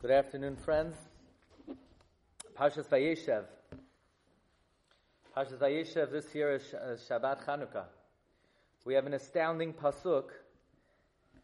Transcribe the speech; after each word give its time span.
Good 0.00 0.12
afternoon, 0.12 0.54
friends. 0.54 0.94
Parshas 2.56 2.86
Vayeshev. 2.86 3.42
Parshas 5.36 5.58
Vayeshev 5.58 6.12
this 6.12 6.32
year 6.36 6.52
is 6.52 6.62
uh, 6.72 6.96
Shabbat 7.10 7.44
Chanukah. 7.44 7.86
We 8.84 8.94
have 8.94 9.06
an 9.06 9.14
astounding 9.14 9.72
pasuk 9.72 10.26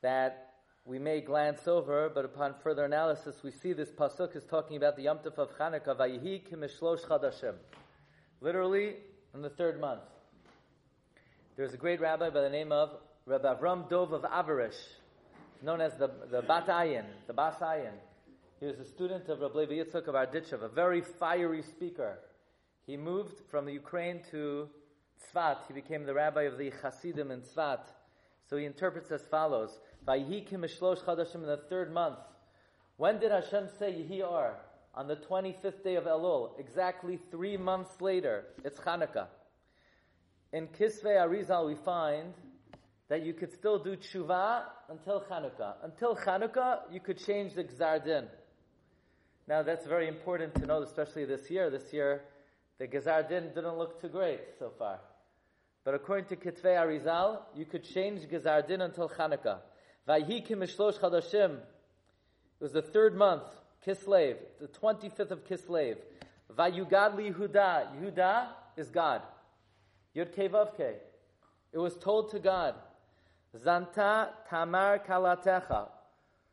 that 0.03 0.53
we 0.85 1.01
may 1.01 1.21
glance 1.21 1.67
over, 1.67 2.09
but 2.15 2.25
upon 2.25 2.55
further 2.63 2.85
analysis, 2.85 3.35
we 3.43 3.51
see 3.51 3.73
this 3.73 3.91
pasuk 3.91 4.37
is 4.37 4.45
talking 4.45 4.77
about 4.77 4.95
the 4.95 5.03
Yom 5.03 5.19
Tov 5.19 5.37
of 5.37 5.59
Chanukah. 5.59 5.97
Vayihi 5.97 6.49
kimishlosh 6.49 7.01
chadashim. 7.01 7.55
Literally, 8.41 8.95
in 9.35 9.43
the 9.43 9.51
third 9.51 9.81
month. 9.81 10.03
There's 11.57 11.75
a 11.75 11.77
great 11.77 12.01
rabbi 12.01 12.31
by 12.31 12.43
the 12.43 12.51
name 12.51 12.71
of 12.71 12.91
Rabbi 13.27 13.53
Avram 13.53 13.91
Dov 13.91 14.13
of 14.13 14.23
Avarish, 14.23 14.79
known 15.61 15.81
as 15.81 15.97
the, 15.97 16.09
the 16.31 16.43
Bat 16.43 16.69
Ayin, 16.69 17.05
the 17.27 17.33
Bas 17.33 17.57
Ayin. 17.57 17.95
He 18.65 18.71
was 18.71 18.81
a 18.81 18.85
student 18.87 19.29
of 19.29 19.43
Rabbi 19.43 19.59
Levi 19.59 19.75
Yitzchak 19.75 20.09
of 20.09 20.15
Berditchev, 20.15 20.63
a 20.63 20.69
very 20.71 21.03
fiery 21.03 21.61
speaker. 21.61 22.19
He 22.87 22.97
moved 22.97 23.43
from 23.51 23.67
the 23.67 23.73
Ukraine 23.73 24.23
to 24.31 24.71
Tzvat. 25.23 25.59
He 25.69 25.75
became 25.75 26.07
the 26.07 26.15
rabbi 26.15 26.45
of 26.45 26.57
the 26.57 26.73
Hasidim 26.83 27.31
in 27.31 27.43
Tzvat. 27.43 27.81
So 28.49 28.57
he 28.57 28.65
interprets 28.65 29.13
as 29.13 29.21
follows: 29.27 29.81
Vayihi 30.09 30.49
kimishlosh 30.49 31.05
chadashim 31.05 31.35
in 31.35 31.47
the 31.47 31.59
third 31.69 31.93
month. 31.93 32.21
When 32.97 33.19
did 33.19 33.33
Hashem 33.33 33.69
say 33.79 33.93
Yehi? 33.93 34.55
On 34.95 35.09
the 35.09 35.17
25th 35.17 35.85
day 35.85 35.97
of 35.97 36.05
Elul, 36.05 36.59
exactly 36.59 37.19
three 37.31 37.59
months 37.59 38.01
later. 38.01 38.47
It's 38.65 38.79
Chanukah. 38.79 39.27
In 40.55 40.69
Kisvei 40.69 41.19
Arizal, 41.19 41.67
we 41.67 41.75
find 41.75 42.33
that 43.11 43.27
you 43.27 43.35
could 43.35 43.53
still 43.53 43.79
do 43.79 43.95
tshuva 43.95 44.63
until 44.89 45.21
Chanukah. 45.21 45.75
Until 45.83 46.17
Chanukah, 46.17 46.79
you 46.91 47.01
could 47.01 47.19
change 47.19 47.53
the 47.53 47.65
Gzar 47.65 48.03
Din. 48.03 48.27
Now 49.47 49.63
that's 49.63 49.87
very 49.87 50.09
important 50.09 50.55
to 50.57 50.67
know, 50.67 50.83
especially 50.83 51.25
this 51.25 51.51
year. 51.51 51.71
This 51.71 51.93
year, 51.93 52.23
the 52.79 52.89
Gezar 52.89 53.29
Din 53.29 53.51
didn't 53.55 53.77
look 53.77 54.01
too 54.01 54.09
great 54.09 54.41
so 54.59 54.71
far. 54.79 55.01
But 55.85 55.95
according 55.95 56.27
to 56.27 56.37
Kitvei 56.37 56.77
Arizal, 56.77 57.41
you 57.55 57.67
could 57.67 57.85
change 57.85 58.23
Gezar 58.23 58.67
Din 58.67 58.81
until 58.81 59.09
Chanukah. 59.09 59.59
Vayhi 60.09 60.47
kimishlosh 60.47 60.99
chadashim. 60.99 61.57
It 61.57 62.61
was 62.61 62.73
the 62.73 62.83
third 62.83 63.15
month, 63.15 63.43
Kislev, 63.87 64.37
the 64.61 64.69
25th 64.69 65.31
of 65.31 65.45
Kislev. 65.45 65.99
Vayugad 66.57 67.17
li 67.17 67.31
Yehuda. 67.31 68.01
Yehuda 68.01 68.47
is 68.77 68.89
God. 68.89 69.21
Yud 70.17 70.35
Kevavke. 70.35 70.95
It 71.73 71.79
was 71.79 71.97
told 71.97 72.31
to 72.31 72.39
God, 72.39 72.77
Zanta 73.57 74.29
Tamar 74.49 75.01
Kalatecha. 75.07 75.89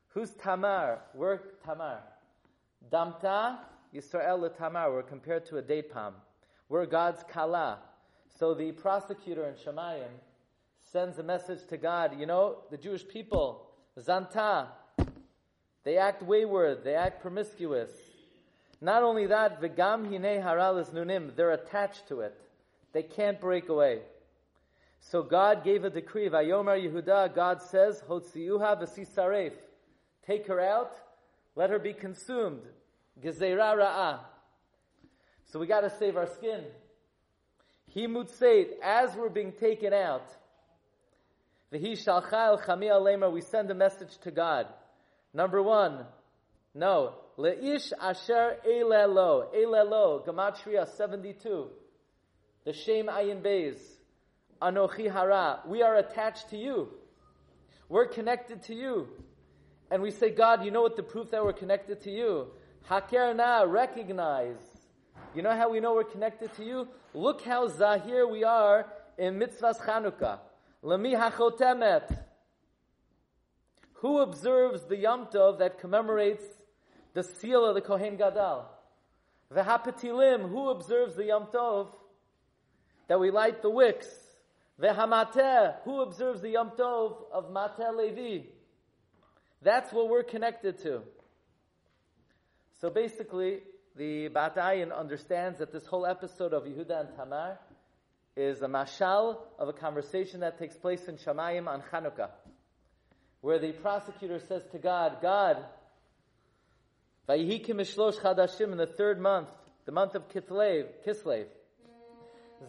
Who's 0.10 0.32
Tamar? 0.32 1.00
We're 1.14 1.38
Tamar. 1.64 2.02
Damta 2.90 3.58
Yisrael 3.94 4.56
Tamar 4.58 4.92
were 4.92 5.04
compared 5.04 5.46
to 5.48 5.58
a 5.58 5.62
date 5.62 5.92
palm. 5.92 6.16
We're 6.70 6.86
God's 6.86 7.24
kala. 7.30 7.80
So 8.40 8.54
the 8.54 8.72
prosecutor 8.72 9.46
in 9.46 9.56
Shemayim 9.56 10.12
sends 10.84 11.20
a 11.20 11.24
message 11.24 11.60
to 11.70 11.78
God. 11.78 12.20
You 12.20 12.26
know, 12.26 12.60
the 12.70 12.78
Jewish 12.78 13.08
people, 13.08 13.68
Zanta, 14.00 14.68
they 15.84 15.98
act 15.98 16.24
wayward, 16.24 16.84
they 16.84 16.96
act 16.96 17.22
promiscuous. 17.22 17.92
Not 18.80 19.04
only 19.04 19.28
that, 19.28 19.62
Vigam 19.62 20.10
Hine 20.10 20.42
Haral 20.42 20.80
is 20.80 20.88
Nunim, 20.88 21.36
they're 21.36 21.52
attached 21.52 22.08
to 22.08 22.22
it. 22.22 22.40
They 22.94 23.04
can't 23.04 23.40
break 23.40 23.70
away. 23.70 24.00
So 25.00 25.24
God 25.24 25.64
gave 25.64 25.84
a 25.84 25.90
decree, 25.90 26.30
Vayomer 26.30 26.80
Yehuda, 26.80 27.36
God 27.36 27.62
says, 27.62 28.04
Hotziyuha 28.08 28.82
v'sisaref. 28.82 29.54
Take 30.26 30.48
her 30.48 30.60
out, 30.60 30.94
let 31.56 31.70
her 31.70 31.80
be 31.80 31.94
consumed. 31.94 32.62
Gezeira 33.24 33.76
ra'ah. 33.76 34.20
So 35.52 35.60
we 35.60 35.68
gotta 35.68 35.90
save 36.00 36.16
our 36.16 36.28
skin. 36.28 36.64
Himutzeit, 37.96 38.70
as 38.82 39.16
we're 39.16 39.30
being 39.30 39.52
taken 39.52 39.94
out, 39.94 40.26
V'hi 41.74 41.94
shalcha 41.94 42.62
chami 42.66 42.90
alemer, 42.90 43.32
we 43.32 43.42
send 43.42 43.72
a 43.72 43.74
message 43.74 44.18
to 44.24 44.32
God. 44.32 44.68
Number 45.34 45.64
one, 45.64 46.06
no, 46.74 47.14
le'ish 47.38 47.94
asher 48.00 48.58
elelo, 48.68 49.54
elelo, 49.56 50.26
gematria 50.26 50.86
72. 50.98 51.68
The 52.66 52.74
shame 52.74 53.08
ayin 53.08 53.42
beis, 53.42 53.80
anochi 54.62 55.12
hara, 55.12 55.62
we 55.66 55.82
are 55.82 55.96
attached 55.96 56.50
to 56.50 56.58
you. 56.58 56.90
We're 57.88 58.08
connected 58.08 58.64
to 58.64 58.76
you. 58.76 59.08
And 59.92 60.02
we 60.02 60.10
say, 60.10 60.30
God, 60.32 60.64
you 60.64 60.72
know 60.72 60.82
what 60.82 60.96
the 60.96 61.04
proof 61.04 61.32
that 61.32 61.44
we're 61.44 61.52
connected 61.52 62.00
to 62.04 62.12
you? 62.12 62.48
Haker 62.90 63.34
na, 63.34 63.64
recognize. 63.64 64.56
You 65.36 65.42
know 65.42 65.56
how 65.56 65.70
we 65.70 65.82
know 65.82 65.94
we're 65.94 66.06
connected 66.06 66.54
to 66.56 66.64
you? 66.64 66.88
Look 67.14 67.44
how 67.44 67.68
zahir 67.68 68.26
we 68.26 68.46
are 68.46 68.88
in 69.18 69.38
mitzvahs 69.38 69.80
Chanukah. 69.82 70.40
Lami 70.82 71.14
hachotemet. 71.14 72.18
Who 73.96 74.20
observes 74.20 74.84
the 74.86 74.96
Yom 74.96 75.28
Tov 75.28 75.60
that 75.60 75.78
commemorates 75.78 76.46
the 77.14 77.24
seal 77.24 77.66
of 77.66 77.76
the 77.76 77.82
Kohen 77.82 78.16
Gadol? 78.16 78.66
V'hapetilim. 79.54 80.50
Who 80.50 80.70
observes 80.70 81.16
the 81.16 81.26
Yom 81.26 81.48
Tov 81.48 81.90
that 83.10 83.20
we 83.20 83.30
light 83.30 83.62
the 83.62 83.70
wicks? 83.70 84.08
V'hamateh. 84.82 85.76
Who 85.84 86.02
observes 86.02 86.42
the 86.42 86.50
Yom 86.52 86.72
Tov 86.72 87.18
of 87.32 87.52
Mateh 87.52 87.94
Levi? 87.96 88.46
That's 89.62 89.94
what 89.94 90.10
we're 90.10 90.24
connected 90.24 90.80
to. 90.80 91.02
So 92.80 92.90
basically, 92.90 93.60
the 93.96 94.30
Batayin 94.30 94.98
understands 94.98 95.60
that 95.60 95.72
this 95.72 95.86
whole 95.86 96.06
episode 96.06 96.54
of 96.54 96.64
Yehuda 96.64 97.02
and 97.02 97.10
Tamar 97.16 97.60
is 98.36 98.62
a 98.62 98.68
mashal 98.68 99.38
of 99.60 99.68
a 99.68 99.74
conversation 99.74 100.40
that 100.40 100.58
takes 100.58 100.76
place 100.76 101.08
in 101.08 101.18
Shamayim 101.18 101.68
on 101.68 101.84
Chanukah, 101.92 102.30
where 103.42 103.60
the 103.60 103.72
prosecutor 103.74 104.40
says 104.40 104.64
to 104.72 104.80
God, 104.80 105.18
God, 105.22 105.58
Vayihi 107.30 107.66
kimishlosh 107.66 108.20
chadashim 108.20 108.72
in 108.72 108.78
the 108.78 108.88
third 108.88 109.20
month, 109.20 109.50
the 109.86 109.92
month 109.92 110.16
of 110.16 110.28
Kislev, 110.30 110.88
Kislev. 111.06 111.46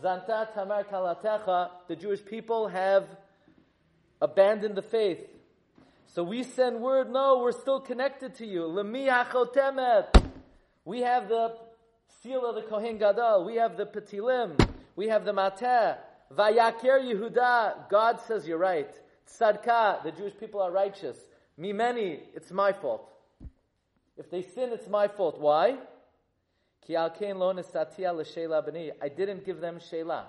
Zanta 0.03 0.53
Tamar 0.53 0.85
Kalatecha, 0.85 1.71
the 1.89 1.97
Jewish 1.97 2.25
people 2.25 2.69
have 2.69 3.07
abandoned 4.21 4.75
the 4.75 4.83
faith. 4.83 5.21
So 6.15 6.23
we 6.23 6.43
send 6.43 6.83
word, 6.83 7.11
no, 7.11 7.39
we're 7.39 7.53
still 7.53 7.81
connected 7.81 8.35
to 8.35 8.47
you. 8.47 8.65
Lemi 8.65 9.09
hachotemet. 9.09 10.23
We 10.85 11.01
have 11.01 11.31
the 11.31 11.57
seal 12.23 12.45
of 12.45 12.55
the 12.55 12.61
Kohen 12.61 12.99
Gadol. 12.99 13.47
We 13.47 13.57
have 13.57 13.79
the 13.79 13.87
petilim. 13.87 14.63
We 14.95 15.09
have 15.09 15.25
the 15.25 15.33
mateh. 15.33 15.97
Vayaker 16.37 17.01
Yehuda. 17.01 17.89
God 17.89 18.21
says 18.27 18.47
you're 18.47 18.59
right. 18.59 18.91
Tzadka. 19.27 20.03
The 20.03 20.13
Jewish 20.13 20.35
people 20.39 20.61
are 20.61 20.71
righteous. 20.71 21.17
Mimeni. 21.59 22.21
It's 22.35 22.51
my 22.51 22.75
fault. 22.75 23.11
If 24.19 24.31
they 24.31 24.43
sin, 24.43 24.69
it's 24.71 24.89
my 24.89 25.09
fault. 25.09 25.41
Why? 25.41 25.79
Ki 26.87 26.95
al 26.95 27.09
kein 27.09 27.39
lo 27.39 27.53
l'sheila 27.53 28.69
b'ni. 28.69 28.91
I 29.01 29.09
didn't 29.09 29.47
give 29.47 29.63
them 29.63 29.81
sheila. 29.89 30.27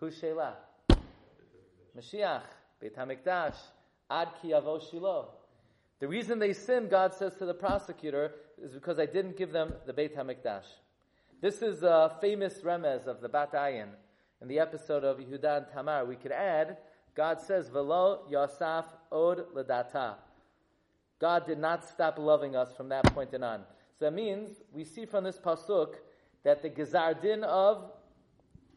Who's 0.00 0.18
sheila? 0.18 0.54
Mashiach. 1.96 2.42
Beit 2.80 2.96
HaMikdash. 2.96 3.54
Ad 4.14 4.28
ki. 4.40 4.54
The 6.00 6.08
reason 6.08 6.38
they 6.38 6.52
sinned, 6.52 6.88
God 6.88 7.14
says 7.14 7.34
to 7.36 7.46
the 7.46 7.54
prosecutor, 7.54 8.32
is 8.62 8.72
because 8.72 9.00
I 9.00 9.06
didn't 9.06 9.36
give 9.36 9.50
them 9.50 9.72
the 9.86 9.92
Beit 9.92 10.16
HaMikdash. 10.16 10.66
This 11.40 11.62
is 11.62 11.82
a 11.82 12.16
famous 12.20 12.60
remez 12.60 13.06
of 13.06 13.20
the 13.20 13.28
Bat 13.28 13.54
Ayin 13.54 13.88
in 14.40 14.46
the 14.46 14.60
episode 14.60 15.02
of 15.02 15.18
Yehuda 15.18 15.56
and 15.56 15.66
Tamar. 15.72 16.04
We 16.04 16.14
could 16.14 16.30
add, 16.30 16.76
God 17.16 17.40
says, 17.40 17.68
Velo 17.68 18.24
Yosaf 18.30 18.84
Od 19.10 19.52
Ladata. 19.52 20.14
God 21.20 21.44
did 21.46 21.58
not 21.58 21.84
stop 21.88 22.16
loving 22.16 22.54
us 22.54 22.72
from 22.76 22.88
that 22.90 23.12
point 23.14 23.34
on. 23.34 23.64
So 23.98 24.04
that 24.04 24.14
means 24.14 24.50
we 24.72 24.84
see 24.84 25.06
from 25.06 25.24
this 25.24 25.38
pasuk 25.38 25.94
that 26.44 26.62
the 26.62 26.70
Gezar 26.70 27.20
Din 27.20 27.42
of 27.42 27.90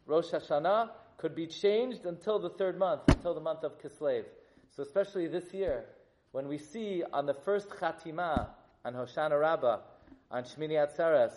Rosh 0.04 0.32
Hashanah 0.32 0.90
could 1.16 1.36
be 1.36 1.46
changed 1.46 2.06
until 2.06 2.38
the 2.40 2.50
third 2.50 2.76
month, 2.76 3.02
until 3.08 3.34
the 3.34 3.40
month 3.40 3.62
of 3.62 3.80
Kislev. 3.80 4.24
So 4.78 4.84
especially 4.84 5.26
this 5.26 5.52
year, 5.52 5.86
when 6.30 6.46
we 6.46 6.56
see 6.56 7.02
on 7.12 7.26
the 7.26 7.34
first 7.34 7.68
Chatima, 7.68 8.46
on 8.84 8.94
Hoshana 8.94 9.40
Rabbah, 9.40 9.78
on 10.30 10.44
Shmini 10.44 10.74
Atzeres, 10.74 11.32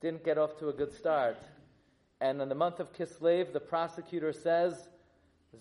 didn't 0.00 0.24
get 0.24 0.36
off 0.36 0.58
to 0.58 0.68
a 0.68 0.72
good 0.72 0.92
start. 0.92 1.38
And 2.20 2.42
in 2.42 2.48
the 2.48 2.56
month 2.56 2.80
of 2.80 2.92
Kislev, 2.92 3.52
the 3.52 3.60
prosecutor 3.60 4.32
says, 4.32 4.88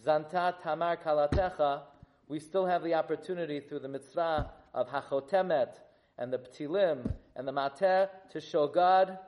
Zanta 0.03 0.59
Tamar 0.63 0.97
Kalatecha, 0.97 1.81
we 2.27 2.39
still 2.39 2.65
have 2.65 2.81
the 2.81 2.95
opportunity 2.95 3.59
through 3.59 3.81
the 3.81 3.87
mitzvah 3.87 4.49
of 4.73 4.89
Hachotemet 4.89 5.75
and 6.17 6.33
the 6.33 6.39
Ptilim 6.39 7.13
and 7.35 7.47
the 7.47 7.53
Mateh 7.53 8.09
to 8.31 8.41
show 8.41 8.65
God 8.65 9.19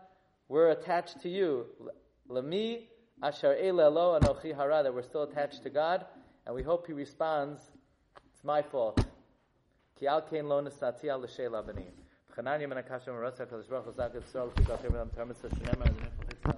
we're 0.48 0.72
attached 0.72 1.22
to 1.22 1.30
you. 1.30 1.68
Lami 2.28 2.90
Asher 3.22 3.56
Elelo 3.62 4.20
Anochi 4.20 4.56
Hara, 4.56 4.82
that 4.82 4.92
we're 4.92 5.04
still 5.04 5.22
attached 5.22 5.62
to 5.62 5.70
God 5.70 6.08
and 6.46 6.56
we 6.56 6.64
hope 6.64 6.88
he 6.88 6.94
responds, 6.94 7.72
It's 8.34 8.44
my 8.44 8.62
fault. 8.62 9.06
Ki 10.00 10.08
al 10.08 10.22
kein 10.22 10.48
lo 10.48 10.62
nisati 10.62 11.10
al 11.10 11.22